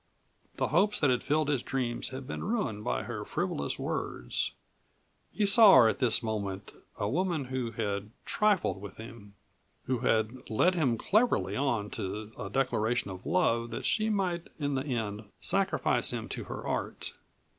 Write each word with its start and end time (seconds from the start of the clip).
The 0.55 0.69
hopes 0.69 0.99
that 0.99 1.11
had 1.11 1.21
filled 1.21 1.47
his 1.47 1.61
dreams 1.61 2.07
had 2.07 2.25
been 2.25 2.43
ruined 2.43 2.83
by 2.83 3.03
her 3.03 3.23
frivolous 3.23 3.77
words; 3.77 4.53
he 5.31 5.45
saw 5.45 5.75
her 5.75 5.89
at 5.89 5.99
this 5.99 6.23
moment 6.23 6.71
a 6.97 7.07
woman 7.07 7.45
who 7.45 7.69
had 7.73 8.09
trifled 8.25 8.81
with 8.81 8.97
him, 8.97 9.35
who 9.83 9.99
had 9.99 10.49
led 10.49 10.73
him 10.73 10.97
cleverly 10.97 11.55
on 11.55 11.91
to 11.91 12.31
a 12.35 12.49
declaration 12.49 13.11
of 13.11 13.27
love 13.27 13.69
that 13.69 13.85
she 13.85 14.09
might 14.09 14.47
in 14.57 14.73
the 14.73 14.85
end 14.85 15.25
sacrifice 15.39 16.09
him 16.09 16.27
to 16.29 16.45
her 16.45 16.65
art. 16.65 17.13